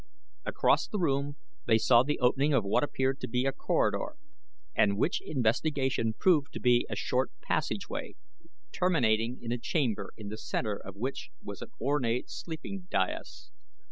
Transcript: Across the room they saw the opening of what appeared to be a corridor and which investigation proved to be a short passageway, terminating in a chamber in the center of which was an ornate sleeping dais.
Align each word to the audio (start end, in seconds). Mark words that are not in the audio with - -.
Across 0.45 0.87
the 0.87 0.97
room 0.97 1.35
they 1.67 1.77
saw 1.77 2.01
the 2.01 2.17
opening 2.17 2.55
of 2.55 2.63
what 2.63 2.83
appeared 2.83 3.19
to 3.19 3.27
be 3.27 3.45
a 3.45 3.51
corridor 3.51 4.15
and 4.75 4.97
which 4.97 5.21
investigation 5.21 6.15
proved 6.19 6.51
to 6.53 6.59
be 6.59 6.87
a 6.89 6.95
short 6.95 7.29
passageway, 7.43 8.15
terminating 8.71 9.37
in 9.43 9.51
a 9.51 9.59
chamber 9.59 10.09
in 10.17 10.29
the 10.29 10.39
center 10.39 10.73
of 10.75 10.95
which 10.95 11.29
was 11.43 11.61
an 11.61 11.69
ornate 11.79 12.31
sleeping 12.31 12.87
dais. 12.89 13.51